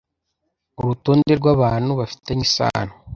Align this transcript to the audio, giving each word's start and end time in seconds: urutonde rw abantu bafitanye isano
urutonde 0.79 1.31
rw 1.39 1.45
abantu 1.53 1.89
bafitanye 1.99 2.43
isano 2.47 2.93